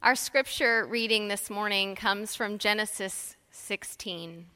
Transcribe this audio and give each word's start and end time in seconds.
Our 0.00 0.14
scripture 0.14 0.86
reading 0.86 1.26
this 1.26 1.50
morning 1.50 1.96
comes 1.96 2.36
from 2.36 2.58
Genesis 2.58 3.34
16. 3.50 4.46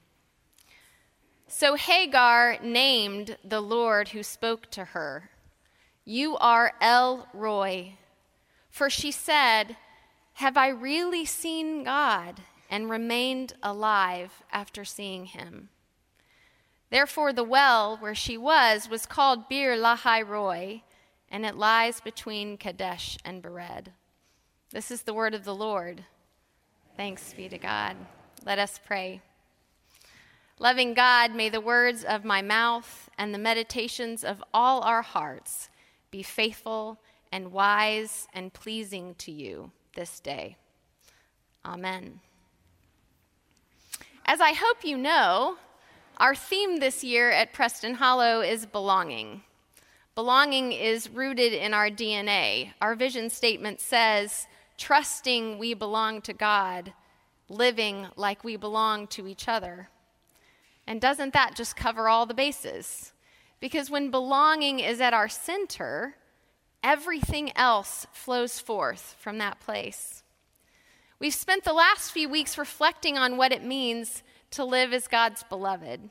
So 1.48 1.74
Hagar 1.74 2.58
named 2.62 3.36
the 3.42 3.60
Lord 3.60 4.10
who 4.10 4.22
spoke 4.22 4.70
to 4.70 4.84
her, 4.84 5.30
You 6.04 6.36
are 6.36 6.74
El 6.80 7.26
Roi. 7.34 7.94
For 8.70 8.88
she 8.88 9.10
said, 9.10 9.76
Have 10.34 10.56
I 10.56 10.68
really 10.68 11.24
seen 11.24 11.82
God 11.82 12.40
and 12.70 12.88
remained 12.88 13.54
alive 13.64 14.44
after 14.52 14.84
seeing 14.84 15.26
him? 15.26 15.70
Therefore, 16.90 17.32
the 17.32 17.42
well 17.42 17.96
where 17.96 18.14
she 18.14 18.38
was 18.38 18.88
was 18.88 19.06
called 19.06 19.48
Beer 19.48 19.76
Lahai 19.76 20.22
Roi, 20.22 20.84
and 21.28 21.44
it 21.44 21.56
lies 21.56 22.00
between 22.00 22.56
Kadesh 22.56 23.18
and 23.24 23.42
Bered. 23.42 23.88
This 24.72 24.90
is 24.90 25.02
the 25.02 25.12
word 25.12 25.34
of 25.34 25.44
the 25.44 25.54
Lord. 25.54 26.02
Thanks 26.96 27.34
be 27.34 27.46
to 27.50 27.58
God. 27.58 27.94
Let 28.46 28.58
us 28.58 28.80
pray. 28.82 29.20
Loving 30.58 30.94
God, 30.94 31.34
may 31.34 31.50
the 31.50 31.60
words 31.60 32.04
of 32.04 32.24
my 32.24 32.40
mouth 32.40 33.10
and 33.18 33.34
the 33.34 33.38
meditations 33.38 34.24
of 34.24 34.42
all 34.54 34.80
our 34.80 35.02
hearts 35.02 35.68
be 36.10 36.22
faithful 36.22 36.98
and 37.30 37.52
wise 37.52 38.26
and 38.32 38.54
pleasing 38.54 39.14
to 39.16 39.30
you 39.30 39.72
this 39.94 40.20
day. 40.20 40.56
Amen. 41.66 42.20
As 44.24 44.40
I 44.40 44.54
hope 44.54 44.84
you 44.84 44.96
know, 44.96 45.56
our 46.16 46.34
theme 46.34 46.78
this 46.78 47.04
year 47.04 47.30
at 47.30 47.52
Preston 47.52 47.94
Hollow 47.94 48.40
is 48.40 48.64
belonging. 48.64 49.42
Belonging 50.14 50.72
is 50.72 51.10
rooted 51.10 51.52
in 51.52 51.74
our 51.74 51.90
DNA. 51.90 52.72
Our 52.80 52.94
vision 52.94 53.28
statement 53.28 53.78
says, 53.78 54.46
trusting 54.82 55.58
we 55.58 55.74
belong 55.74 56.20
to 56.20 56.32
God, 56.32 56.92
living 57.48 58.08
like 58.16 58.42
we 58.42 58.56
belong 58.56 59.06
to 59.06 59.28
each 59.28 59.46
other. 59.46 59.88
And 60.88 61.00
doesn't 61.00 61.34
that 61.34 61.54
just 61.54 61.76
cover 61.76 62.08
all 62.08 62.26
the 62.26 62.34
bases? 62.34 63.12
Because 63.60 63.90
when 63.90 64.10
belonging 64.10 64.80
is 64.80 65.00
at 65.00 65.14
our 65.14 65.28
center, 65.28 66.16
everything 66.82 67.56
else 67.56 68.08
flows 68.12 68.58
forth 68.58 69.14
from 69.20 69.38
that 69.38 69.60
place. 69.60 70.24
We've 71.20 71.32
spent 71.32 71.62
the 71.62 71.72
last 71.72 72.10
few 72.10 72.28
weeks 72.28 72.58
reflecting 72.58 73.16
on 73.16 73.36
what 73.36 73.52
it 73.52 73.62
means 73.62 74.24
to 74.50 74.64
live 74.64 74.92
as 74.92 75.06
God's 75.06 75.44
beloved. 75.44 76.10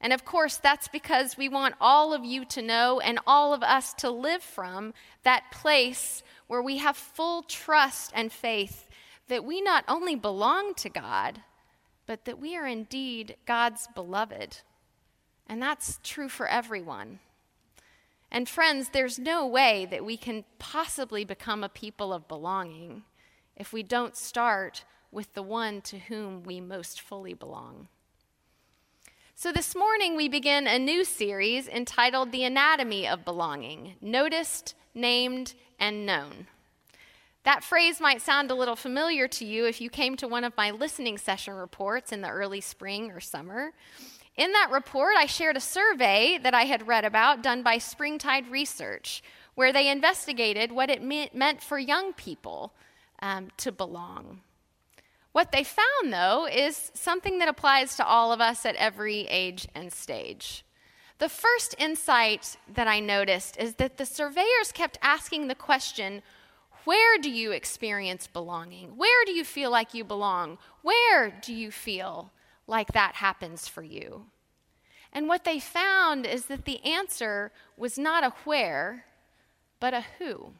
And 0.00 0.12
of 0.12 0.24
course, 0.24 0.58
that's 0.58 0.86
because 0.86 1.36
we 1.36 1.48
want 1.48 1.74
all 1.80 2.14
of 2.14 2.24
you 2.24 2.44
to 2.44 2.62
know 2.62 3.00
and 3.00 3.18
all 3.26 3.52
of 3.52 3.64
us 3.64 3.92
to 3.94 4.10
live 4.10 4.44
from 4.44 4.94
that 5.24 5.50
place 5.50 6.22
where 6.46 6.62
we 6.62 6.78
have 6.78 6.96
full 6.96 7.42
trust 7.42 8.12
and 8.14 8.32
faith 8.32 8.86
that 9.28 9.44
we 9.44 9.60
not 9.60 9.84
only 9.88 10.14
belong 10.14 10.74
to 10.74 10.88
God, 10.88 11.40
but 12.06 12.24
that 12.24 12.38
we 12.38 12.56
are 12.56 12.66
indeed 12.66 13.36
God's 13.46 13.88
beloved. 13.94 14.58
And 15.46 15.62
that's 15.62 15.98
true 16.02 16.28
for 16.28 16.46
everyone. 16.46 17.20
And 18.30 18.48
friends, 18.48 18.90
there's 18.90 19.18
no 19.18 19.46
way 19.46 19.86
that 19.90 20.04
we 20.04 20.16
can 20.16 20.44
possibly 20.58 21.24
become 21.24 21.62
a 21.62 21.68
people 21.68 22.12
of 22.12 22.28
belonging 22.28 23.04
if 23.56 23.72
we 23.72 23.82
don't 23.82 24.16
start 24.16 24.84
with 25.12 25.32
the 25.34 25.42
one 25.42 25.80
to 25.82 25.98
whom 25.98 26.42
we 26.42 26.60
most 26.60 27.00
fully 27.00 27.34
belong. 27.34 27.88
So, 29.36 29.52
this 29.52 29.74
morning 29.74 30.16
we 30.16 30.28
begin 30.28 30.66
a 30.66 30.78
new 30.78 31.04
series 31.04 31.68
entitled 31.68 32.32
The 32.32 32.44
Anatomy 32.44 33.06
of 33.06 33.24
Belonging 33.24 33.94
Noticed, 34.00 34.74
Named, 34.94 35.54
and 35.78 36.06
known. 36.06 36.46
That 37.44 37.62
phrase 37.62 38.00
might 38.00 38.22
sound 38.22 38.50
a 38.50 38.54
little 38.54 38.76
familiar 38.76 39.28
to 39.28 39.44
you 39.44 39.66
if 39.66 39.80
you 39.80 39.90
came 39.90 40.16
to 40.16 40.28
one 40.28 40.44
of 40.44 40.56
my 40.56 40.70
listening 40.70 41.18
session 41.18 41.54
reports 41.54 42.10
in 42.10 42.22
the 42.22 42.30
early 42.30 42.62
spring 42.62 43.10
or 43.10 43.20
summer. 43.20 43.72
In 44.36 44.52
that 44.52 44.70
report, 44.72 45.14
I 45.16 45.26
shared 45.26 45.56
a 45.56 45.60
survey 45.60 46.38
that 46.42 46.54
I 46.54 46.62
had 46.62 46.88
read 46.88 47.04
about 47.04 47.42
done 47.42 47.62
by 47.62 47.78
Springtide 47.78 48.50
Research, 48.50 49.22
where 49.54 49.72
they 49.72 49.90
investigated 49.90 50.72
what 50.72 50.90
it 50.90 51.02
meant 51.02 51.62
for 51.62 51.78
young 51.78 52.14
people 52.14 52.72
um, 53.20 53.48
to 53.58 53.70
belong. 53.70 54.40
What 55.32 55.52
they 55.52 55.64
found, 55.64 56.12
though, 56.12 56.46
is 56.46 56.92
something 56.94 57.38
that 57.38 57.48
applies 57.48 57.96
to 57.96 58.06
all 58.06 58.32
of 58.32 58.40
us 58.40 58.64
at 58.64 58.76
every 58.76 59.26
age 59.26 59.68
and 59.74 59.92
stage. 59.92 60.64
The 61.18 61.28
first 61.28 61.74
insight 61.78 62.56
that 62.72 62.88
I 62.88 63.00
noticed 63.00 63.56
is 63.56 63.74
that 63.74 63.96
the 63.96 64.06
surveyors 64.06 64.72
kept 64.72 64.98
asking 65.02 65.46
the 65.46 65.54
question 65.54 66.22
where 66.84 67.18
do 67.18 67.30
you 67.30 67.52
experience 67.52 68.26
belonging? 68.26 68.96
Where 68.96 69.24
do 69.24 69.32
you 69.32 69.44
feel 69.44 69.70
like 69.70 69.94
you 69.94 70.04
belong? 70.04 70.58
Where 70.82 71.30
do 71.30 71.54
you 71.54 71.70
feel 71.70 72.30
like 72.66 72.92
that 72.92 73.14
happens 73.14 73.68
for 73.68 73.82
you? 73.82 74.26
And 75.10 75.28
what 75.28 75.44
they 75.44 75.60
found 75.60 76.26
is 76.26 76.46
that 76.46 76.64
the 76.64 76.84
answer 76.84 77.52
was 77.76 77.96
not 77.96 78.24
a 78.24 78.34
where, 78.44 79.06
but 79.80 79.94
a 79.94 80.04
who. 80.18 80.52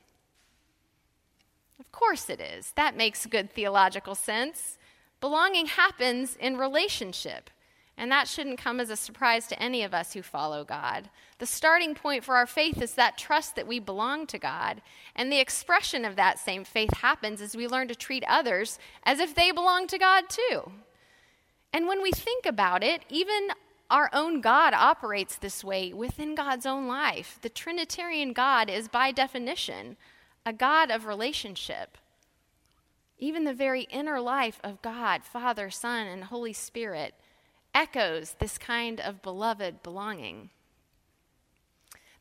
Of 1.79 1.91
course 1.93 2.31
it 2.31 2.41
is. 2.41 2.73
That 2.77 2.97
makes 2.97 3.27
good 3.27 3.53
theological 3.53 4.15
sense. 4.15 4.79
Belonging 5.21 5.67
happens 5.67 6.37
in 6.37 6.57
relationship. 6.57 7.51
And 7.97 8.11
that 8.11 8.27
shouldn't 8.27 8.59
come 8.59 8.81
as 8.81 8.91
a 8.91 8.97
surprise 8.97 9.47
to 9.47 9.63
any 9.63 9.85
of 9.85 9.95
us 9.95 10.13
who 10.13 10.23
follow 10.23 10.65
God. 10.65 11.11
The 11.39 11.47
starting 11.47 11.95
point 11.95 12.25
for 12.25 12.35
our 12.35 12.47
faith 12.47 12.83
is 12.83 12.95
that 12.95 13.17
trust 13.17 13.55
that 13.55 13.69
we 13.69 13.79
belong 13.79 14.27
to 14.29 14.39
God. 14.39 14.83
And 15.15 15.31
the 15.31 15.39
expression 15.39 16.05
of 16.05 16.17
that 16.17 16.41
same 16.41 16.65
faith 16.65 16.93
happens 16.99 17.41
as 17.41 17.57
we 17.57 17.69
learn 17.69 17.87
to 17.89 17.95
treat 17.95 18.25
others 18.27 18.79
as 19.05 19.21
if 19.21 19.35
they 19.35 19.53
belong 19.53 19.87
to 19.87 19.99
God 19.99 20.25
too. 20.29 20.73
And 21.73 21.87
when 21.87 22.03
we 22.03 22.11
think 22.11 22.47
about 22.47 22.83
it, 22.83 23.05
even 23.09 23.51
our 23.91 24.11
own 24.13 24.41
God 24.41 24.75
operates 24.75 25.37
this 25.37 25.63
way 25.63 25.93
within 25.93 26.35
God's 26.35 26.67
own 26.67 26.89
life. 26.89 27.39
The 27.43 27.49
Trinitarian 27.49 28.33
God 28.33 28.69
is, 28.69 28.89
by 28.89 29.13
definition, 29.13 29.97
a 30.45 30.53
God 30.53 30.91
of 30.91 31.07
relationship. 31.07 31.97
Even 33.19 33.45
the 33.45 33.55
very 33.55 33.83
inner 33.83 34.21
life 34.21 34.59
of 34.65 34.83
God, 34.83 35.23
Father, 35.23 35.71
Son, 35.71 36.07
and 36.07 36.25
Holy 36.25 36.53
Spirit 36.53 37.15
echoes 37.75 38.37
this 38.39 38.57
kind 38.57 39.01
of 39.01 39.23
beloved 39.23 39.83
belonging. 39.83 40.51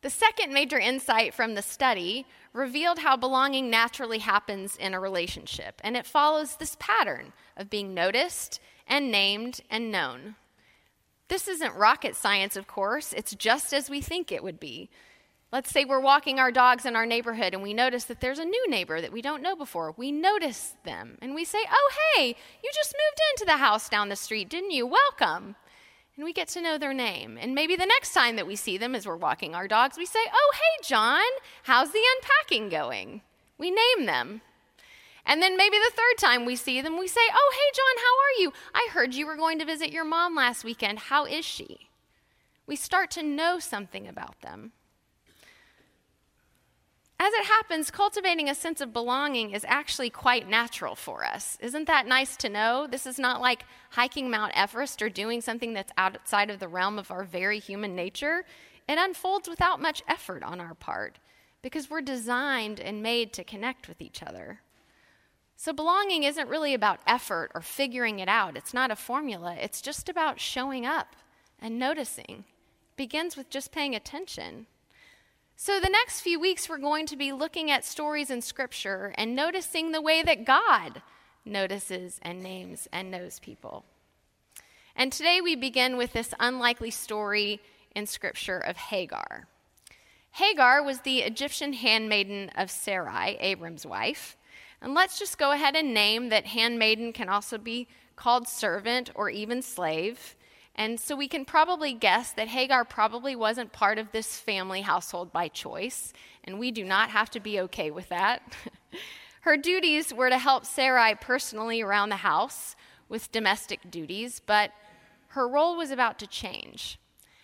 The 0.02 0.10
second 0.10 0.52
major 0.52 0.78
insight 0.78 1.34
from 1.34 1.56
the 1.56 1.62
study 1.62 2.26
revealed 2.52 3.00
how 3.00 3.16
belonging 3.16 3.70
naturally 3.70 4.20
happens 4.20 4.76
in 4.76 4.94
a 4.94 5.00
relationship, 5.00 5.80
and 5.84 5.96
it 5.96 6.06
follows 6.06 6.58
this 6.58 6.76
pattern 6.78 7.32
of 7.56 7.70
being 7.70 7.94
noticed 7.94 8.60
and 8.86 9.10
named 9.10 9.62
and 9.70 9.92
known. 9.92 10.36
This 11.30 11.48
isn't 11.48 11.76
rocket 11.76 12.18
science, 12.18 12.58
of 12.58 12.68
course, 12.68 13.14
it's 13.14 13.34
just 13.34 13.74
as 13.74 13.90
we 13.90 14.02
think 14.02 14.30
it 14.30 14.44
would 14.44 14.60
be. 14.60 14.90
Let's 15.54 15.70
say 15.70 15.86
we're 15.86 16.00
walking 16.00 16.40
our 16.40 16.52
dogs 16.52 16.84
in 16.84 16.96
our 16.96 17.06
neighborhood 17.06 17.54
and 17.54 17.62
we 17.62 17.76
notice 17.76 18.06
that 18.06 18.20
there's 18.22 18.40
a 18.40 18.44
new 18.44 18.70
neighbor 18.72 19.00
that 19.00 19.12
we 19.12 19.22
don't 19.22 19.44
know 19.44 19.56
before. 19.56 19.94
We 19.96 20.12
notice 20.12 20.74
them 20.84 21.20
and 21.22 21.36
we 21.36 21.46
say, 21.46 21.60
Oh, 21.72 21.92
hey, 22.16 22.36
you 22.64 22.72
just 22.74 22.96
moved 22.96 23.22
into 23.32 23.46
the 23.46 23.58
house 23.58 23.88
down 23.88 24.10
the 24.10 24.16
street, 24.16 24.50
didn't 24.50 24.72
you? 24.72 24.88
Welcome. 24.88 25.56
And 26.16 26.26
we 26.26 26.34
get 26.34 26.48
to 26.50 26.62
know 26.62 26.80
their 26.80 26.92
name. 26.92 27.38
And 27.40 27.54
maybe 27.54 27.76
the 27.76 27.86
next 27.86 28.16
time 28.16 28.36
that 28.36 28.48
we 28.48 28.56
see 28.56 28.80
them 28.80 28.96
as 28.96 29.06
we're 29.06 29.16
walking 29.16 29.54
our 29.54 29.68
dogs, 29.68 29.96
we 29.96 30.08
say, 30.08 30.22
Oh, 30.34 30.52
hey, 30.56 30.88
John, 30.88 31.22
how's 31.62 31.92
the 31.92 32.02
unpacking 32.16 32.70
going? 32.70 33.22
We 33.60 33.70
name 33.70 34.08
them. 34.08 34.42
And 35.24 35.40
then 35.40 35.56
maybe 35.56 35.78
the 35.78 35.96
third 35.96 36.18
time 36.18 36.46
we 36.46 36.56
see 36.56 36.82
them, 36.82 36.98
we 36.98 37.08
say, 37.08 37.22
Oh, 37.32 37.54
hey, 37.54 37.72
John, 37.76 38.04
how 38.04 38.16
are 38.18 38.42
you? 38.42 38.54
I 38.74 38.90
heard 38.92 39.14
you 39.14 39.28
were 39.28 39.38
going 39.38 39.60
to 39.60 39.66
visit 39.66 39.92
your 39.92 40.04
mom 40.04 40.34
last 40.34 40.64
weekend. 40.64 40.98
How 40.98 41.26
is 41.26 41.46
she? 41.46 41.90
We 42.66 42.76
start 42.76 43.12
to 43.12 43.22
know 43.22 43.60
something 43.60 44.08
about 44.08 44.42
them. 44.42 44.72
As 47.26 47.32
it 47.36 47.46
happens, 47.46 47.90
cultivating 47.90 48.50
a 48.50 48.54
sense 48.54 48.82
of 48.82 48.92
belonging 48.92 49.52
is 49.52 49.64
actually 49.66 50.10
quite 50.10 50.50
natural 50.50 50.94
for 50.94 51.24
us. 51.24 51.58
Isn't 51.62 51.88
that 51.88 52.06
nice 52.06 52.36
to 52.36 52.50
know? 52.50 52.86
This 52.86 53.06
is 53.06 53.18
not 53.18 53.40
like 53.40 53.64
hiking 53.92 54.30
Mount 54.30 54.52
Everest 54.58 55.02
or 55.02 55.08
doing 55.08 55.40
something 55.40 55.72
that's 55.72 55.94
outside 55.98 56.50
of 56.50 56.60
the 56.60 56.68
realm 56.68 57.00
of 57.00 57.12
our 57.12 57.24
very 57.24 57.60
human 57.60 57.96
nature. 57.96 58.44
It 58.90 58.98
unfolds 58.98 59.48
without 59.48 59.82
much 59.82 60.04
effort 60.06 60.44
on 60.44 60.60
our 60.60 60.74
part 60.74 61.18
because 61.62 61.90
we're 61.90 62.02
designed 62.02 62.82
and 62.82 63.02
made 63.02 63.32
to 63.34 63.46
connect 63.46 63.88
with 63.88 64.02
each 64.02 64.22
other. 64.22 64.60
So, 65.56 65.72
belonging 65.72 66.24
isn't 66.24 66.50
really 66.50 66.74
about 66.74 67.00
effort 67.08 67.52
or 67.56 67.62
figuring 67.62 68.20
it 68.20 68.28
out. 68.28 68.58
It's 68.58 68.74
not 68.74 68.92
a 68.92 68.98
formula, 68.98 69.56
it's 69.58 69.82
just 69.82 70.10
about 70.10 70.42
showing 70.42 70.86
up 70.86 71.16
and 71.58 71.80
noticing. 71.80 72.44
It 72.90 72.98
begins 72.98 73.38
with 73.38 73.50
just 73.50 73.72
paying 73.72 73.96
attention. 73.96 74.66
So, 75.66 75.80
the 75.80 75.88
next 75.88 76.20
few 76.20 76.42
weeks, 76.42 76.68
we're 76.68 76.78
going 76.78 77.06
to 77.06 77.16
be 77.16 77.32
looking 77.32 77.72
at 77.72 77.86
stories 77.86 78.30
in 78.30 78.42
Scripture 78.42 79.14
and 79.18 79.34
noticing 79.34 79.94
the 79.94 80.02
way 80.02 80.22
that 80.22 80.44
God 80.44 81.02
notices 81.46 82.20
and 82.22 82.44
names 82.44 82.90
and 82.92 83.10
knows 83.10 83.40
people. 83.40 83.86
And 84.94 85.10
today 85.10 85.40
we 85.40 85.56
begin 85.56 85.96
with 85.96 86.12
this 86.12 86.34
unlikely 86.38 86.92
story 86.92 87.62
in 87.96 88.08
Scripture 88.08 88.58
of 88.58 88.76
Hagar. 88.76 89.48
Hagar 90.32 90.84
was 90.84 91.00
the 91.00 91.20
Egyptian 91.20 91.72
handmaiden 91.72 92.52
of 92.58 92.70
Sarai, 92.70 93.38
Abram's 93.40 93.86
wife. 93.86 94.36
And 94.82 94.94
let's 94.94 95.18
just 95.18 95.38
go 95.38 95.54
ahead 95.54 95.78
and 95.78 95.94
name 95.94 96.28
that 96.28 96.48
handmaiden 96.48 97.14
can 97.14 97.30
also 97.30 97.58
be 97.58 97.88
called 98.18 98.50
servant 98.50 99.12
or 99.16 99.30
even 99.30 99.62
slave. 99.62 100.36
And 100.76 101.00
so 101.00 101.16
we 101.16 101.28
can 101.28 101.46
probably 101.46 101.94
guess 101.94 102.32
that 102.34 102.48
Hagar 102.48 102.84
probably 102.84 103.36
wasn't 103.36 103.74
part 103.74 104.00
of 104.00 104.12
this 104.12 104.40
family 104.40 104.82
household 104.82 105.32
by 105.32 105.48
choice, 105.48 106.14
and 106.44 106.58
we 106.60 106.72
do 106.72 106.84
not 106.84 107.12
have 107.12 107.30
to 107.32 107.40
be 107.40 107.60
okay 107.62 107.92
with 107.92 108.10
that. 108.10 108.42
Her 109.42 109.58
duties 109.58 110.14
were 110.14 110.30
to 110.30 110.38
help 110.38 110.66
Sarai 110.66 111.16
personally 111.16 111.82
around 111.82 112.10
the 112.10 112.18
house 112.18 112.76
with 113.10 113.32
domestic 113.32 113.92
duties, 113.92 114.42
but 114.46 114.72
her 115.30 115.48
role 115.48 115.76
was 115.76 115.92
about 115.92 116.18
to 116.20 116.28
change. 116.28 116.98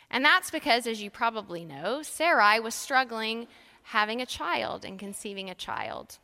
And 0.09 0.23
that's 0.23 0.49
because, 0.49 0.87
as 0.87 1.01
you 1.01 1.09
probably 1.09 1.65
know, 1.65 2.01
Sarai 2.01 2.59
was 2.59 2.73
struggling 2.73 3.47
having 3.83 4.21
a 4.21 4.25
child 4.25 4.85
and 4.85 4.97
conceiving 4.97 5.49
a 5.49 5.55
child. 5.55 6.19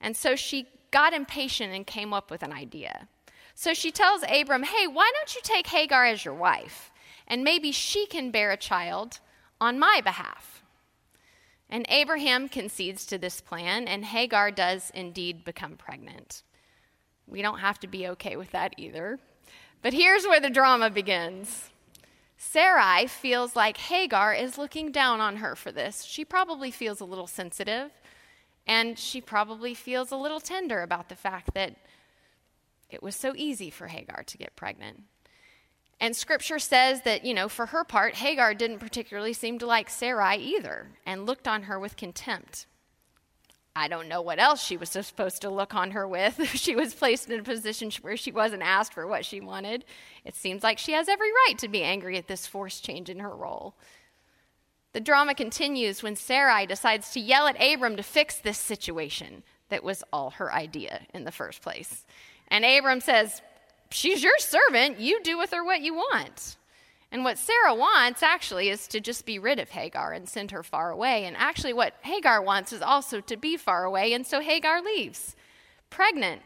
And 0.00 0.16
so 0.16 0.34
she 0.36 0.66
got 0.90 1.12
impatient 1.12 1.72
and 1.72 1.86
came 1.86 2.12
up 2.12 2.30
with 2.30 2.42
an 2.42 2.52
idea. 2.52 3.08
So 3.54 3.72
she 3.72 3.90
tells 3.90 4.24
Abram, 4.28 4.64
hey, 4.64 4.86
why 4.86 5.10
don't 5.14 5.34
you 5.34 5.40
take 5.42 5.68
Hagar 5.68 6.04
as 6.04 6.24
your 6.24 6.34
wife? 6.34 6.90
And 7.26 7.44
maybe 7.44 7.72
she 7.72 8.06
can 8.06 8.30
bear 8.30 8.50
a 8.50 8.56
child 8.56 9.20
on 9.60 9.78
my 9.78 10.00
behalf. 10.02 10.62
And 11.70 11.86
Abraham 11.88 12.48
concedes 12.48 13.06
to 13.06 13.18
this 13.18 13.40
plan, 13.40 13.88
and 13.88 14.04
Hagar 14.04 14.50
does 14.50 14.90
indeed 14.94 15.44
become 15.44 15.76
pregnant. 15.76 16.42
We 17.26 17.42
don't 17.42 17.60
have 17.60 17.80
to 17.80 17.86
be 17.86 18.06
okay 18.08 18.36
with 18.36 18.50
that 18.50 18.74
either. 18.76 19.18
But 19.80 19.94
here's 19.94 20.24
where 20.24 20.40
the 20.40 20.50
drama 20.50 20.90
begins. 20.90 21.70
Sarai 22.36 23.06
feels 23.06 23.56
like 23.56 23.76
Hagar 23.78 24.34
is 24.34 24.58
looking 24.58 24.92
down 24.92 25.20
on 25.20 25.36
her 25.36 25.56
for 25.56 25.72
this. 25.72 26.04
She 26.04 26.24
probably 26.24 26.70
feels 26.70 27.00
a 27.00 27.06
little 27.06 27.26
sensitive, 27.26 27.90
and 28.66 28.98
she 28.98 29.20
probably 29.20 29.72
feels 29.72 30.10
a 30.10 30.16
little 30.16 30.40
tender 30.40 30.82
about 30.82 31.08
the 31.08 31.16
fact 31.16 31.54
that 31.54 31.76
it 32.94 33.02
was 33.02 33.16
so 33.16 33.34
easy 33.36 33.70
for 33.70 33.88
Hagar 33.88 34.22
to 34.24 34.38
get 34.38 34.56
pregnant. 34.56 35.02
And 36.00 36.16
scripture 36.16 36.58
says 36.58 37.02
that, 37.02 37.24
you 37.24 37.34
know, 37.34 37.48
for 37.48 37.66
her 37.66 37.84
part, 37.84 38.14
Hagar 38.16 38.54
didn't 38.54 38.78
particularly 38.78 39.32
seem 39.32 39.58
to 39.58 39.66
like 39.66 39.88
Sarai 39.88 40.36
either 40.36 40.88
and 41.06 41.26
looked 41.26 41.46
on 41.46 41.64
her 41.64 41.78
with 41.78 41.96
contempt. 41.96 42.66
I 43.76 43.88
don't 43.88 44.08
know 44.08 44.22
what 44.22 44.38
else 44.38 44.62
she 44.62 44.76
was 44.76 44.90
supposed 44.90 45.42
to 45.42 45.50
look 45.50 45.74
on 45.74 45.90
her 45.90 46.06
with 46.06 46.48
she 46.54 46.76
was 46.76 46.94
placed 46.94 47.28
in 47.28 47.40
a 47.40 47.42
position 47.42 47.90
where 48.02 48.16
she 48.16 48.30
wasn't 48.30 48.62
asked 48.62 48.94
for 48.94 49.06
what 49.06 49.24
she 49.24 49.40
wanted. 49.40 49.84
It 50.24 50.36
seems 50.36 50.62
like 50.62 50.78
she 50.78 50.92
has 50.92 51.08
every 51.08 51.30
right 51.30 51.58
to 51.58 51.68
be 51.68 51.82
angry 51.82 52.16
at 52.16 52.28
this 52.28 52.46
forced 52.46 52.84
change 52.84 53.10
in 53.10 53.18
her 53.18 53.34
role. 53.34 53.74
The 54.92 55.00
drama 55.00 55.34
continues 55.34 56.04
when 56.04 56.14
Sarai 56.14 56.66
decides 56.66 57.10
to 57.12 57.20
yell 57.20 57.48
at 57.48 57.60
Abram 57.60 57.96
to 57.96 58.02
fix 58.04 58.38
this 58.38 58.58
situation 58.58 59.42
that 59.68 59.82
was 59.82 60.04
all 60.12 60.30
her 60.30 60.52
idea 60.52 61.00
in 61.12 61.24
the 61.24 61.32
first 61.32 61.62
place. 61.62 62.06
And 62.54 62.64
Abram 62.64 63.00
says, 63.00 63.42
She's 63.90 64.22
your 64.22 64.38
servant. 64.38 65.00
You 65.00 65.20
do 65.24 65.36
with 65.36 65.50
her 65.50 65.64
what 65.64 65.80
you 65.80 65.92
want. 65.92 66.56
And 67.10 67.24
what 67.24 67.36
Sarah 67.36 67.74
wants 67.74 68.22
actually 68.22 68.68
is 68.68 68.86
to 68.88 69.00
just 69.00 69.26
be 69.26 69.40
rid 69.40 69.58
of 69.58 69.70
Hagar 69.70 70.12
and 70.12 70.28
send 70.28 70.52
her 70.52 70.62
far 70.62 70.92
away. 70.92 71.24
And 71.24 71.36
actually, 71.36 71.72
what 71.72 71.94
Hagar 72.02 72.40
wants 72.40 72.72
is 72.72 72.80
also 72.80 73.20
to 73.22 73.36
be 73.36 73.56
far 73.56 73.82
away. 73.82 74.12
And 74.12 74.24
so 74.24 74.40
Hagar 74.40 74.80
leaves, 74.82 75.34
pregnant, 75.90 76.42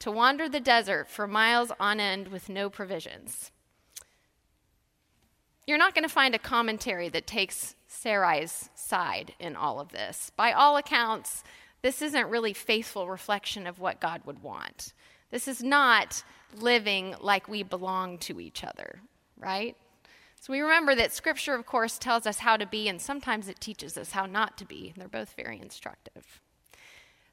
to 0.00 0.10
wander 0.10 0.46
the 0.46 0.60
desert 0.60 1.08
for 1.08 1.26
miles 1.26 1.72
on 1.80 2.00
end 2.00 2.28
with 2.28 2.50
no 2.50 2.68
provisions. 2.68 3.50
You're 5.66 5.78
not 5.78 5.94
going 5.94 6.04
to 6.04 6.14
find 6.14 6.34
a 6.34 6.38
commentary 6.38 7.08
that 7.08 7.26
takes 7.26 7.76
Sarai's 7.88 8.68
side 8.74 9.32
in 9.40 9.56
all 9.56 9.80
of 9.80 9.88
this. 9.88 10.30
By 10.36 10.52
all 10.52 10.76
accounts, 10.76 11.42
this 11.80 12.02
isn't 12.02 12.28
really 12.28 12.52
faithful 12.52 13.08
reflection 13.08 13.66
of 13.66 13.80
what 13.80 14.02
God 14.02 14.20
would 14.26 14.42
want. 14.42 14.92
This 15.30 15.48
is 15.48 15.62
not 15.62 16.22
living 16.58 17.14
like 17.20 17.48
we 17.48 17.62
belong 17.62 18.18
to 18.18 18.40
each 18.40 18.64
other, 18.64 19.00
right? 19.36 19.76
So 20.40 20.52
we 20.52 20.60
remember 20.60 20.94
that 20.94 21.12
Scripture, 21.12 21.54
of 21.54 21.66
course, 21.66 21.98
tells 21.98 22.26
us 22.26 22.38
how 22.38 22.56
to 22.56 22.66
be, 22.66 22.88
and 22.88 23.00
sometimes 23.00 23.48
it 23.48 23.60
teaches 23.60 23.96
us 23.96 24.12
how 24.12 24.26
not 24.26 24.56
to 24.58 24.64
be. 24.64 24.94
They're 24.96 25.08
both 25.08 25.34
very 25.36 25.60
instructive. 25.60 26.40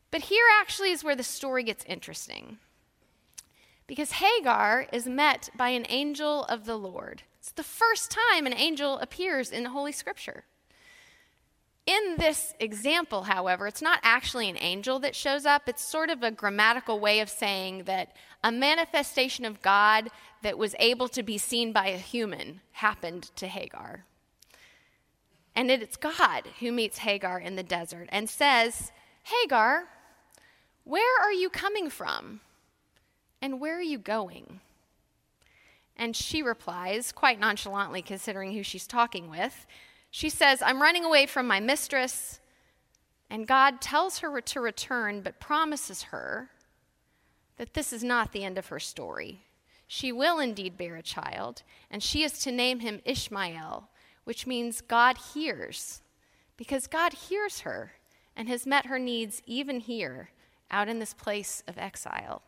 But 0.10 0.22
here 0.22 0.45
actually 0.60 0.92
is 0.92 1.04
where 1.04 1.16
the 1.16 1.24
story 1.24 1.63
gets 1.63 1.86
interesting. 1.86 2.57
Because 3.86 4.13
Hagar 4.13 4.88
is 4.92 5.06
met 5.06 5.50
by 5.56 5.69
an 5.69 5.86
angel 5.89 6.46
of 6.46 6.66
the 6.66 6.78
Lord. 6.78 7.24
It's 7.39 7.51
the 7.51 7.63
first 7.63 8.10
time 8.31 8.46
an 8.46 8.54
angel 8.54 8.98
appears 9.00 9.51
in 9.51 9.63
the 9.63 9.69
Holy 9.69 9.92
Scripture. 9.92 10.46
In 11.86 12.16
this 12.18 12.54
example, 12.60 13.24
however, 13.24 13.68
it's 13.68 13.82
not 13.82 14.00
actually 14.04 14.50
an 14.50 14.58
angel 14.60 15.00
that 15.00 15.16
shows 15.16 15.46
up. 15.46 15.68
It's 15.68 15.84
sort 15.84 16.10
of 16.10 16.24
a 16.24 16.32
grammatical 16.32 17.00
way 17.00 17.20
of 17.20 17.30
saying 17.30 17.84
that 17.84 18.16
a 18.42 18.52
manifestation 18.54 19.44
of 19.44 19.62
God 19.62 20.10
that 20.44 20.58
was 20.58 20.76
able 20.80 21.10
to 21.10 21.24
be 21.24 21.38
seen 21.38 21.74
by 21.74 21.88
a 21.88 21.98
human 21.98 22.62
happened 22.72 23.32
to 23.36 23.48
Hagar. 23.48 24.06
And 25.56 25.70
it's 25.70 25.98
God 25.98 26.48
who 26.62 26.72
meets 26.72 27.00
Hagar 27.00 27.38
in 27.40 27.58
the 27.58 27.64
desert 27.64 28.08
and 28.12 28.30
says, 28.30 28.92
Hagar, 29.24 29.90
where 30.86 31.22
are 31.22 31.34
you 31.34 31.50
coming 31.50 31.90
from? 31.90 32.40
And 33.42 33.60
where 33.60 33.78
are 33.78 33.82
you 33.82 33.98
going? 33.98 34.62
And 35.98 36.16
she 36.16 36.42
replies, 36.42 37.12
quite 37.12 37.40
nonchalantly 37.40 38.02
considering 38.02 38.54
who 38.54 38.64
she's 38.64 38.88
talking 38.88 39.30
with, 39.30 39.68
she 40.15 40.30
says, 40.30 40.62
I'm 40.62 40.80
running 40.80 41.04
away 41.04 41.25
from 41.25 41.48
my 41.48 41.60
mistress. 41.60 42.39
And 43.31 43.48
God 43.48 43.81
tells 43.81 44.19
her 44.19 44.39
to 44.39 44.62
return, 44.62 45.21
but 45.21 45.39
promises 45.39 46.04
her 46.04 46.51
that 47.57 47.74
this 47.74 47.92
is 47.92 48.04
not 48.04 48.31
the 48.31 48.44
end 48.44 48.60
of 48.60 48.68
her 48.68 48.80
story. 48.80 49.39
She 49.88 50.12
will 50.12 50.38
indeed 50.38 50.77
bear 50.77 50.98
a 50.98 51.01
child, 51.01 51.63
and 51.89 52.04
she 52.04 52.21
is 52.21 52.38
to 52.39 52.51
name 52.51 52.81
him 52.81 53.01
Ishmael, 53.06 53.89
which 54.24 54.45
means 54.45 54.81
God 54.81 55.18
hears, 55.33 56.04
because 56.57 56.86
God 56.86 57.13
hears 57.13 57.62
her 57.62 57.94
and 58.36 58.48
has 58.48 58.68
met 58.68 58.86
her 58.86 59.00
needs 59.00 59.42
even 59.48 59.80
here, 59.80 60.30
out 60.69 60.88
in 60.88 61.00
this 61.00 61.15
place 61.15 61.63
of 61.68 61.80
exile. 61.80 62.44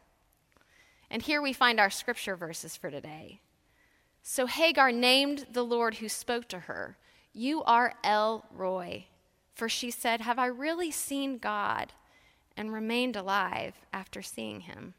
And 1.09 1.23
here 1.23 1.41
we 1.41 1.51
find 1.51 1.79
our 1.79 1.89
scripture 1.89 2.35
verses 2.35 2.77
for 2.77 2.91
today. 2.91 3.39
So 4.21 4.45
Hagar 4.45 4.91
named 4.91 5.47
the 5.51 5.65
Lord 5.65 5.95
who 5.95 6.09
spoke 6.09 6.47
to 6.49 6.59
her 6.59 6.97
you 7.35 7.63
are 7.63 7.93
El 8.03 8.45
Roi. 8.51 9.05
For 9.53 9.69
she 9.69 9.91
said, 9.91 10.21
Have 10.21 10.39
I 10.39 10.47
really 10.47 10.89
seen 10.89 11.37
God 11.37 11.93
and 12.57 12.73
remained 12.73 13.15
alive 13.15 13.73
after 13.93 14.21
seeing 14.21 14.61
him? 14.61 14.93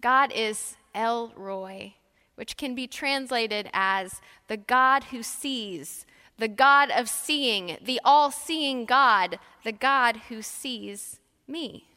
God 0.00 0.32
is 0.34 0.76
El 0.94 1.32
Roi, 1.36 1.94
which 2.34 2.56
can 2.56 2.74
be 2.74 2.86
translated 2.86 3.70
as 3.72 4.20
the 4.48 4.56
God 4.56 5.04
who 5.04 5.22
sees, 5.22 6.06
the 6.38 6.48
God 6.48 6.90
of 6.90 7.08
seeing, 7.08 7.78
the 7.82 8.00
all 8.04 8.30
seeing 8.30 8.84
God, 8.84 9.38
the 9.64 9.72
God 9.72 10.16
who 10.28 10.42
sees 10.42 11.20
me. 11.46 11.88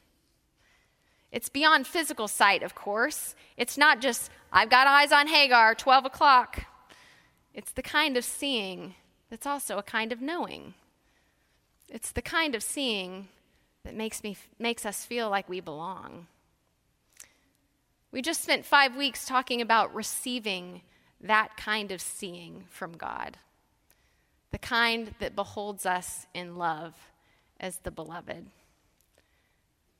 It's 1.32 1.50
beyond 1.50 1.86
physical 1.86 2.28
sight, 2.28 2.64
of 2.64 2.74
course. 2.74 3.36
It's 3.56 3.78
not 3.78 4.02
just, 4.02 4.32
I've 4.52 4.70
got 4.70 4.88
eyes 4.88 5.12
on 5.12 5.28
Hagar, 5.28 5.76
12 5.76 6.06
o'clock. 6.06 6.66
It's 7.54 7.72
the 7.72 7.82
kind 7.82 8.18
of 8.18 8.24
seeing 8.24 8.96
that's 9.30 9.46
also 9.46 9.78
a 9.78 9.84
kind 9.84 10.12
of 10.12 10.22
knowing. 10.22 10.74
It's 11.88 12.12
the 12.12 12.22
kind 12.22 12.56
of 12.56 12.64
seeing 12.64 13.28
that 13.84 13.96
makes, 13.96 14.24
me, 14.24 14.38
makes 14.58 14.86
us 14.86 15.06
feel 15.06 15.30
like 15.30 15.50
we 15.50 15.60
belong. 15.60 16.28
We 18.12 18.22
just 18.22 18.44
spent 18.44 18.66
five 18.66 18.96
weeks 18.96 19.26
talking 19.26 19.62
about 19.62 19.94
receiving 19.94 20.82
that 21.22 21.58
kind 21.58 21.92
of 21.92 22.02
seeing 22.02 22.64
from 22.70 22.94
God, 22.94 23.38
the 24.52 24.58
kind 24.58 25.14
that 25.20 25.36
beholds 25.36 25.86
us 25.86 26.26
in 26.34 26.58
love 26.58 26.94
as 27.60 27.78
the 27.80 27.92
beloved. 27.92 28.48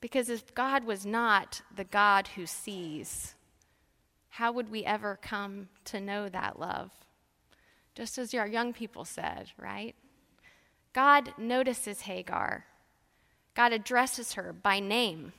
Because 0.02 0.30
if 0.30 0.56
God 0.56 0.86
was 0.86 1.06
not 1.06 1.62
the 1.76 1.84
God 1.84 2.30
who 2.30 2.46
sees, 2.46 3.36
how 4.30 4.52
would 4.52 4.72
we 4.72 4.86
ever 4.86 5.20
come 5.22 5.68
to 5.86 6.00
know 6.00 6.30
that 6.30 6.60
love? 6.60 6.92
Just 7.96 8.18
as 8.18 8.34
our 8.34 8.48
young 8.48 8.74
people 8.74 9.06
said, 9.06 9.52
right? 9.58 9.96
God 10.94 11.34
notices 11.38 12.02
Hagar. 12.02 12.66
God 13.56 13.74
addresses 13.74 14.34
her 14.34 14.54
by 14.54 14.80
name. 14.80 15.34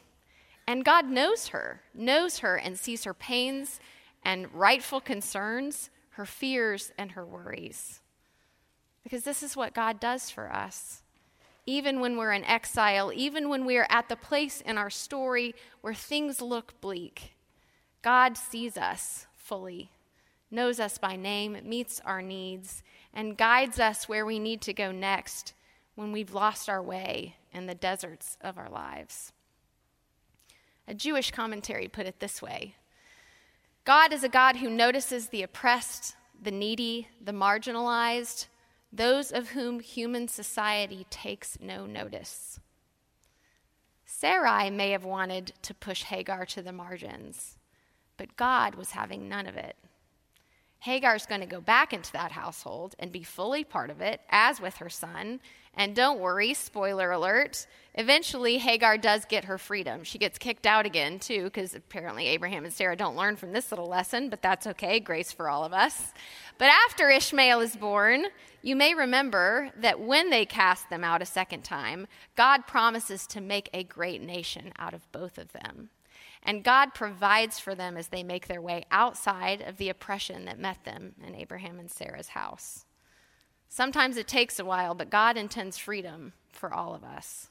And 0.66 0.84
God 0.84 1.08
knows 1.08 1.48
her, 1.48 1.82
knows 1.94 2.38
her, 2.38 2.56
and 2.56 2.78
sees 2.78 3.04
her 3.04 3.14
pains 3.14 3.80
and 4.22 4.52
rightful 4.54 5.00
concerns, 5.00 5.90
her 6.10 6.26
fears 6.26 6.92
and 6.98 7.12
her 7.12 7.24
worries. 7.24 8.00
Because 9.02 9.24
this 9.24 9.42
is 9.42 9.56
what 9.56 9.74
God 9.74 9.98
does 9.98 10.30
for 10.30 10.52
us. 10.52 11.02
Even 11.66 12.00
when 12.00 12.16
we're 12.16 12.32
in 12.32 12.44
exile, 12.44 13.12
even 13.14 13.48
when 13.48 13.64
we 13.64 13.78
are 13.78 13.86
at 13.88 14.08
the 14.08 14.16
place 14.16 14.60
in 14.60 14.76
our 14.76 14.90
story 14.90 15.54
where 15.80 15.94
things 15.94 16.40
look 16.40 16.80
bleak, 16.80 17.34
God 18.02 18.36
sees 18.36 18.76
us 18.76 19.26
fully 19.36 19.90
knows 20.50 20.80
us 20.80 20.98
by 20.98 21.16
name, 21.16 21.56
meets 21.64 22.00
our 22.04 22.22
needs, 22.22 22.82
and 23.12 23.36
guides 23.36 23.78
us 23.78 24.08
where 24.08 24.26
we 24.26 24.38
need 24.38 24.60
to 24.62 24.72
go 24.72 24.92
next 24.92 25.54
when 25.94 26.12
we've 26.12 26.34
lost 26.34 26.68
our 26.68 26.82
way 26.82 27.36
in 27.52 27.66
the 27.66 27.74
deserts 27.74 28.36
of 28.40 28.58
our 28.58 28.68
lives. 28.70 29.32
A 30.88 30.94
Jewish 30.94 31.30
commentary 31.30 31.88
put 31.88 32.06
it 32.06 32.20
this 32.20 32.42
way 32.42 32.74
God 33.84 34.12
is 34.12 34.24
a 34.24 34.28
God 34.28 34.56
who 34.56 34.68
notices 34.68 35.28
the 35.28 35.42
oppressed, 35.42 36.14
the 36.40 36.50
needy, 36.50 37.08
the 37.22 37.32
marginalized, 37.32 38.46
those 38.92 39.30
of 39.30 39.50
whom 39.50 39.80
human 39.80 40.28
society 40.28 41.06
takes 41.10 41.58
no 41.60 41.86
notice. 41.86 42.60
Sarai 44.04 44.68
may 44.68 44.90
have 44.90 45.04
wanted 45.04 45.52
to 45.62 45.72
push 45.72 46.02
Hagar 46.04 46.44
to 46.46 46.62
the 46.62 46.72
margins, 46.72 47.56
but 48.16 48.36
God 48.36 48.74
was 48.74 48.90
having 48.90 49.28
none 49.28 49.46
of 49.46 49.56
it. 49.56 49.76
Hagar's 50.80 51.26
going 51.26 51.42
to 51.42 51.46
go 51.46 51.60
back 51.60 51.92
into 51.92 52.10
that 52.12 52.32
household 52.32 52.94
and 52.98 53.12
be 53.12 53.22
fully 53.22 53.64
part 53.64 53.90
of 53.90 54.00
it, 54.00 54.20
as 54.30 54.60
with 54.60 54.76
her 54.78 54.88
son. 54.88 55.40
And 55.74 55.94
don't 55.94 56.18
worry, 56.18 56.54
spoiler 56.54 57.12
alert, 57.12 57.66
eventually 57.94 58.58
Hagar 58.58 58.98
does 58.98 59.24
get 59.24 59.44
her 59.44 59.58
freedom. 59.58 60.04
She 60.04 60.18
gets 60.18 60.38
kicked 60.38 60.66
out 60.66 60.86
again, 60.86 61.18
too, 61.18 61.44
because 61.44 61.74
apparently 61.74 62.26
Abraham 62.26 62.64
and 62.64 62.72
Sarah 62.72 62.96
don't 62.96 63.14
learn 63.14 63.36
from 63.36 63.52
this 63.52 63.70
little 63.70 63.88
lesson, 63.88 64.30
but 64.30 64.42
that's 64.42 64.66
okay, 64.66 64.98
grace 65.00 65.32
for 65.32 65.48
all 65.48 65.64
of 65.64 65.72
us. 65.72 66.12
But 66.58 66.70
after 66.88 67.08
Ishmael 67.08 67.60
is 67.60 67.76
born, 67.76 68.26
you 68.62 68.74
may 68.74 68.94
remember 68.94 69.70
that 69.76 70.00
when 70.00 70.30
they 70.30 70.44
cast 70.44 70.90
them 70.90 71.04
out 71.04 71.22
a 71.22 71.26
second 71.26 71.62
time, 71.62 72.06
God 72.36 72.66
promises 72.66 73.26
to 73.28 73.40
make 73.40 73.70
a 73.72 73.84
great 73.84 74.22
nation 74.22 74.72
out 74.78 74.94
of 74.94 75.10
both 75.12 75.38
of 75.38 75.52
them. 75.52 75.90
And 76.42 76.64
God 76.64 76.94
provides 76.94 77.58
for 77.58 77.74
them 77.74 77.96
as 77.96 78.08
they 78.08 78.22
make 78.22 78.48
their 78.48 78.62
way 78.62 78.84
outside 78.90 79.60
of 79.60 79.76
the 79.76 79.88
oppression 79.88 80.46
that 80.46 80.58
met 80.58 80.84
them 80.84 81.14
in 81.26 81.34
Abraham 81.34 81.78
and 81.78 81.90
Sarah's 81.90 82.28
house. 82.28 82.86
Sometimes 83.68 84.16
it 84.16 84.26
takes 84.26 84.58
a 84.58 84.64
while, 84.64 84.94
but 84.94 85.10
God 85.10 85.36
intends 85.36 85.78
freedom 85.78 86.32
for 86.50 86.72
all 86.72 86.94
of 86.94 87.04
us. 87.04 87.48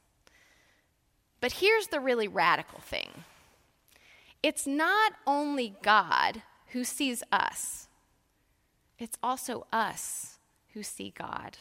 But 1.40 1.54
here's 1.54 1.88
the 1.88 2.00
really 2.00 2.28
radical 2.28 2.80
thing 2.80 3.24
it's 4.42 4.66
not 4.66 5.14
only 5.28 5.76
God 5.82 6.44
who 6.68 6.84
sees 6.84 7.24
us, 7.32 7.88
it's 8.98 9.18
also 9.24 9.66
us 9.72 10.40
who 10.74 10.84
see 10.84 11.14
God. 11.18 11.58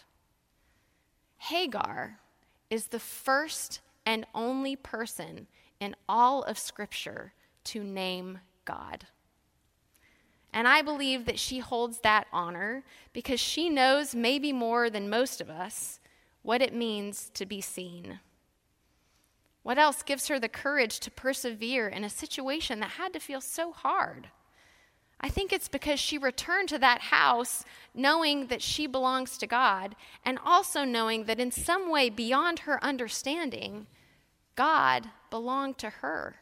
Hagar 1.39 2.19
is 2.71 2.89
the 2.89 2.99
first 2.99 3.81
and 4.05 4.27
only 4.35 4.75
person 4.75 5.47
in 5.81 5.95
all 6.09 6.43
of 6.43 6.59
Scripture 6.59 7.33
to 7.65 7.83
name 7.83 8.41
God. 8.65 9.07
And 10.53 10.67
I 10.67 10.83
believe 10.83 11.27
that 11.27 11.39
she 11.39 11.59
holds 11.59 12.01
that 12.01 12.27
honor 12.33 12.85
because 13.13 13.41
she 13.41 13.69
knows, 13.69 14.15
maybe 14.15 14.53
more 14.53 14.89
than 14.91 15.11
most 15.11 15.41
of 15.41 15.51
us, 15.51 16.01
what 16.43 16.63
it 16.63 16.75
means 16.75 17.31
to 17.35 17.45
be 17.45 17.61
seen. 17.61 18.21
What 19.63 19.79
else 19.79 20.03
gives 20.03 20.29
her 20.29 20.41
the 20.41 20.49
courage 20.49 20.99
to 21.01 21.11
persevere 21.11 21.89
in 21.89 22.05
a 22.05 22.11
situation 22.11 22.81
that 22.81 22.93
had 22.93 23.13
to 23.13 23.21
feel 23.21 23.41
so 23.41 23.73
hard? 23.73 24.29
I 25.21 25.29
think 25.29 25.53
it's 25.53 25.69
because 25.69 25.99
she 26.01 26.17
returned 26.17 26.69
to 26.71 26.79
that 26.79 27.03
house 27.03 27.65
knowing 27.93 28.47
that 28.47 28.63
she 28.63 28.87
belongs 28.87 29.37
to 29.39 29.47
God 29.47 29.97
and 30.25 30.39
also 30.45 30.85
knowing 30.85 31.25
that 31.25 31.41
in 31.41 31.51
some 31.51 31.91
way 31.91 32.09
beyond 32.09 32.61
her 32.61 32.83
understanding, 32.83 33.89
God 34.55 35.11
belonged 35.31 35.79
to 35.79 35.91
her. 35.91 36.37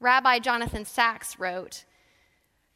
Rabbi 0.00 0.38
Jonathan 0.40 0.84
Sacks 0.84 1.38
wrote 1.38 1.84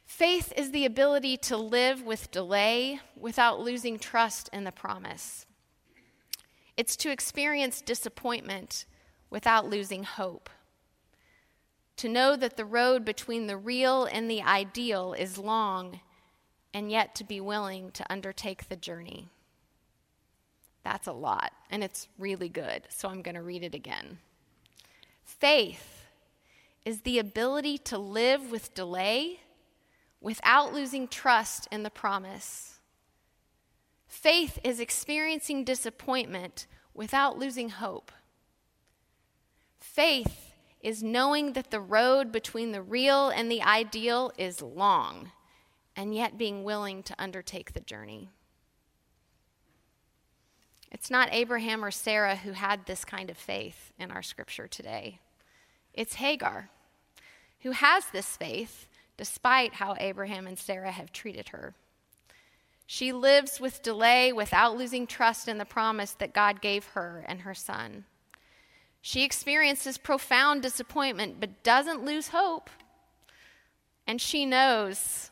Faith 0.05 0.53
is 0.55 0.71
the 0.71 0.85
ability 0.85 1.35
to 1.35 1.57
live 1.57 2.01
with 2.01 2.31
delay 2.31 3.01
without 3.17 3.59
losing 3.59 3.99
trust 3.99 4.49
in 4.53 4.63
the 4.63 4.71
promise. 4.71 5.45
It's 6.77 6.95
to 6.97 7.11
experience 7.11 7.81
disappointment 7.81 8.85
without 9.29 9.69
losing 9.69 10.03
hope. 10.03 10.49
To 11.97 12.07
know 12.07 12.37
that 12.37 12.55
the 12.55 12.63
road 12.63 13.03
between 13.03 13.47
the 13.47 13.57
real 13.57 14.05
and 14.05 14.31
the 14.31 14.41
ideal 14.41 15.13
is 15.13 15.37
long, 15.37 15.99
and 16.73 16.89
yet 16.89 17.15
to 17.15 17.23
be 17.23 17.41
willing 17.41 17.91
to 17.91 18.05
undertake 18.09 18.69
the 18.69 18.75
journey. 18.75 19.29
That's 20.87 21.07
a 21.07 21.11
lot, 21.11 21.51
and 21.69 21.83
it's 21.83 22.07
really 22.17 22.47
good, 22.47 22.83
so 22.87 23.09
I'm 23.09 23.21
going 23.21 23.35
to 23.35 23.41
read 23.41 23.61
it 23.61 23.75
again. 23.75 24.19
Faith 25.21 26.05
is 26.85 27.01
the 27.01 27.19
ability 27.19 27.77
to 27.79 27.97
live 27.97 28.49
with 28.49 28.73
delay 28.73 29.41
without 30.21 30.73
losing 30.73 31.09
trust 31.09 31.67
in 31.73 31.83
the 31.83 31.89
promise. 31.89 32.79
Faith 34.07 34.59
is 34.63 34.79
experiencing 34.79 35.65
disappointment 35.65 36.67
without 36.93 37.37
losing 37.37 37.67
hope. 37.67 38.13
Faith 39.81 40.53
is 40.79 41.03
knowing 41.03 41.51
that 41.51 41.69
the 41.69 41.81
road 41.81 42.31
between 42.31 42.71
the 42.71 42.81
real 42.81 43.27
and 43.27 43.51
the 43.51 43.61
ideal 43.61 44.31
is 44.37 44.61
long, 44.61 45.31
and 45.97 46.15
yet 46.15 46.37
being 46.37 46.63
willing 46.63 47.03
to 47.03 47.15
undertake 47.19 47.73
the 47.73 47.81
journey. 47.81 48.29
It's 50.91 51.11
not 51.11 51.29
Abraham 51.31 51.83
or 51.83 51.91
Sarah 51.91 52.37
who 52.37 52.51
had 52.53 52.85
this 52.85 53.03
kind 53.03 53.29
of 53.29 53.37
faith 53.37 53.91
in 53.99 54.11
our 54.11 54.23
scripture 54.23 54.67
today. 54.67 55.19
It's 55.93 56.15
Hagar 56.15 56.69
who 57.61 57.71
has 57.71 58.05
this 58.07 58.37
faith 58.37 58.87
despite 59.17 59.73
how 59.73 59.95
Abraham 59.99 60.47
and 60.47 60.57
Sarah 60.57 60.91
have 60.91 61.11
treated 61.11 61.49
her. 61.49 61.73
She 62.85 63.11
lives 63.11 63.59
with 63.59 63.81
delay 63.81 64.31
without 64.31 64.77
losing 64.77 65.07
trust 65.07 65.47
in 65.47 65.57
the 65.57 65.65
promise 65.65 66.11
that 66.13 66.33
God 66.33 66.61
gave 66.61 66.85
her 66.89 67.25
and 67.27 67.41
her 67.41 67.53
son. 67.53 68.05
She 69.01 69.23
experiences 69.23 69.97
profound 69.97 70.61
disappointment 70.61 71.39
but 71.39 71.63
doesn't 71.63 72.05
lose 72.05 72.29
hope. 72.29 72.69
And 74.05 74.21
she 74.21 74.45
knows, 74.45 75.31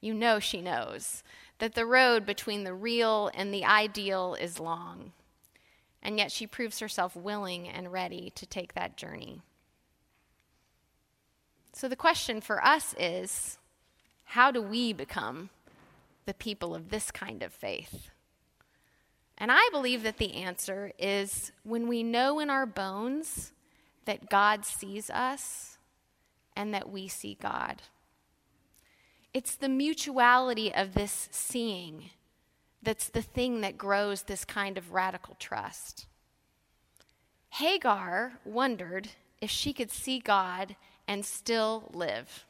you 0.00 0.12
know, 0.12 0.38
she 0.38 0.60
knows, 0.60 1.22
that 1.62 1.76
the 1.76 1.86
road 1.86 2.26
between 2.26 2.64
the 2.64 2.74
real 2.74 3.30
and 3.34 3.54
the 3.54 3.64
ideal 3.64 4.34
is 4.34 4.58
long. 4.58 5.12
And 6.02 6.18
yet 6.18 6.32
she 6.32 6.44
proves 6.44 6.80
herself 6.80 7.14
willing 7.14 7.68
and 7.68 7.92
ready 7.92 8.32
to 8.34 8.44
take 8.44 8.74
that 8.74 8.96
journey. 8.96 9.42
So 11.72 11.86
the 11.86 11.94
question 11.94 12.40
for 12.40 12.60
us 12.64 12.96
is 12.98 13.58
how 14.24 14.50
do 14.50 14.60
we 14.60 14.92
become 14.92 15.50
the 16.26 16.34
people 16.34 16.74
of 16.74 16.90
this 16.90 17.12
kind 17.12 17.44
of 17.44 17.52
faith? 17.52 18.10
And 19.38 19.52
I 19.52 19.68
believe 19.70 20.02
that 20.02 20.18
the 20.18 20.34
answer 20.34 20.90
is 20.98 21.52
when 21.62 21.86
we 21.86 22.02
know 22.02 22.40
in 22.40 22.50
our 22.50 22.66
bones 22.66 23.52
that 24.04 24.28
God 24.28 24.66
sees 24.66 25.10
us 25.10 25.78
and 26.56 26.74
that 26.74 26.90
we 26.90 27.06
see 27.06 27.38
God. 27.40 27.82
It's 29.34 29.56
the 29.56 29.68
mutuality 29.68 30.74
of 30.74 30.94
this 30.94 31.28
seeing 31.30 32.10
that's 32.82 33.08
the 33.08 33.22
thing 33.22 33.60
that 33.60 33.78
grows 33.78 34.22
this 34.22 34.44
kind 34.44 34.76
of 34.76 34.92
radical 34.92 35.36
trust. 35.38 36.06
Hagar 37.50 38.34
wondered 38.44 39.08
if 39.40 39.50
she 39.50 39.72
could 39.72 39.90
see 39.90 40.18
God 40.18 40.76
and 41.06 41.24
still 41.24 41.90
live. 41.92 42.44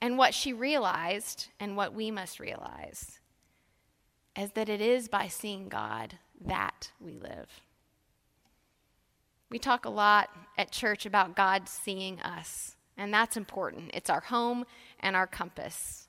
And 0.00 0.18
what 0.18 0.34
she 0.34 0.52
realized, 0.52 1.48
and 1.58 1.76
what 1.76 1.94
we 1.94 2.10
must 2.10 2.38
realize, 2.38 3.18
is 4.36 4.52
that 4.52 4.68
it 4.68 4.80
is 4.80 5.08
by 5.08 5.28
seeing 5.28 5.68
God 5.68 6.18
that 6.44 6.90
we 7.00 7.18
live. 7.18 7.60
We 9.50 9.58
talk 9.58 9.84
a 9.84 9.90
lot 9.90 10.30
at 10.58 10.70
church 10.70 11.06
about 11.06 11.36
God 11.36 11.68
seeing 11.68 12.20
us. 12.20 12.75
And 12.96 13.12
that's 13.12 13.36
important. 13.36 13.90
It's 13.94 14.10
our 14.10 14.20
home 14.20 14.64
and 15.00 15.14
our 15.14 15.26
compass. 15.26 16.08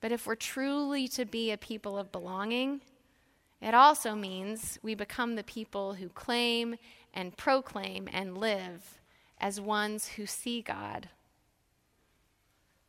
But 0.00 0.12
if 0.12 0.26
we're 0.26 0.34
truly 0.34 1.08
to 1.08 1.24
be 1.24 1.50
a 1.50 1.56
people 1.56 1.98
of 1.98 2.12
belonging, 2.12 2.82
it 3.60 3.74
also 3.74 4.14
means 4.14 4.78
we 4.82 4.94
become 4.94 5.34
the 5.34 5.42
people 5.42 5.94
who 5.94 6.08
claim 6.10 6.76
and 7.14 7.36
proclaim 7.36 8.08
and 8.12 8.36
live 8.36 8.98
as 9.40 9.60
ones 9.60 10.08
who 10.08 10.26
see 10.26 10.60
God. 10.60 11.08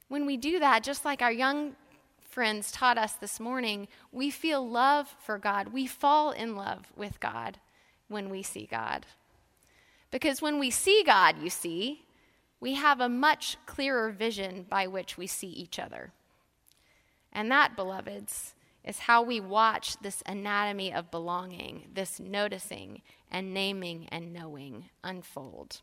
When 0.07 0.25
we 0.25 0.37
do 0.37 0.59
that, 0.59 0.83
just 0.83 1.05
like 1.05 1.21
our 1.21 1.31
young 1.31 1.75
friends 2.29 2.71
taught 2.71 2.97
us 2.97 3.13
this 3.13 3.39
morning, 3.39 3.87
we 4.11 4.29
feel 4.29 4.67
love 4.67 5.15
for 5.23 5.37
God. 5.37 5.69
We 5.71 5.87
fall 5.87 6.31
in 6.31 6.55
love 6.55 6.91
with 6.95 7.19
God 7.19 7.57
when 8.07 8.29
we 8.29 8.43
see 8.43 8.67
God. 8.69 9.05
Because 10.11 10.41
when 10.41 10.59
we 10.59 10.69
see 10.69 11.03
God, 11.05 11.37
you 11.41 11.49
see, 11.49 12.04
we 12.59 12.75
have 12.75 12.99
a 12.99 13.09
much 13.09 13.57
clearer 13.65 14.11
vision 14.11 14.65
by 14.69 14.87
which 14.87 15.17
we 15.17 15.27
see 15.27 15.47
each 15.47 15.79
other. 15.79 16.11
And 17.31 17.51
that, 17.51 17.75
beloveds, 17.75 18.55
is 18.83 18.99
how 18.99 19.21
we 19.21 19.39
watch 19.39 19.97
this 20.01 20.23
anatomy 20.25 20.93
of 20.93 21.11
belonging, 21.11 21.87
this 21.93 22.19
noticing 22.19 23.01
and 23.31 23.53
naming 23.53 24.07
and 24.09 24.31
knowing 24.31 24.85
unfold. 25.03 25.81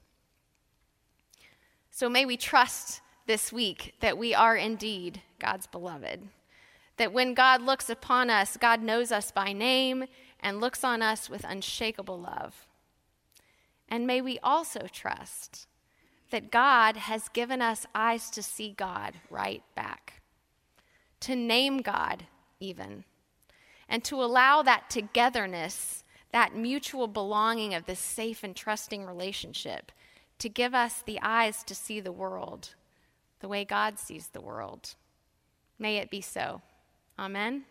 So 1.90 2.08
may 2.08 2.24
we 2.24 2.36
trust 2.36 3.02
this 3.26 3.52
week 3.52 3.94
that 4.00 4.16
we 4.16 4.34
are 4.34 4.56
indeed 4.56 5.20
God's 5.38 5.66
beloved. 5.66 6.28
That 6.96 7.12
when 7.12 7.34
God 7.34 7.60
looks 7.60 7.90
upon 7.90 8.30
us, 8.30 8.56
God 8.56 8.82
knows 8.82 9.12
us 9.12 9.30
by 9.30 9.52
name 9.52 10.06
and 10.40 10.60
looks 10.60 10.84
on 10.84 11.02
us 11.02 11.28
with 11.28 11.44
unshakable 11.44 12.18
love. 12.18 12.66
And 13.88 14.06
may 14.06 14.20
we 14.20 14.38
also 14.42 14.86
trust 14.90 15.66
that 16.32 16.50
God 16.50 16.96
has 16.96 17.28
given 17.28 17.62
us 17.62 17.86
eyes 17.94 18.28
to 18.30 18.42
see 18.42 18.74
God 18.76 19.14
right 19.30 19.62
back, 19.76 20.22
to 21.20 21.36
name 21.36 21.78
God 21.78 22.24
even, 22.58 23.04
and 23.88 24.02
to 24.04 24.16
allow 24.16 24.62
that 24.62 24.90
togetherness, 24.90 26.02
that 26.32 26.56
mutual 26.56 27.06
belonging 27.06 27.74
of 27.74 27.86
this 27.86 28.00
safe 28.00 28.42
and 28.42 28.56
trusting 28.56 29.06
relationship, 29.06 29.92
to 30.38 30.48
give 30.48 30.74
us 30.74 31.02
the 31.06 31.20
eyes 31.22 31.62
to 31.64 31.74
see 31.74 32.00
the 32.00 32.10
world 32.10 32.74
the 33.42 33.48
way 33.48 33.64
God 33.64 33.98
sees 33.98 34.28
the 34.28 34.40
world. 34.40 34.94
May 35.78 35.96
it 35.96 36.10
be 36.10 36.20
so. 36.20 36.62
Amen. 37.18 37.64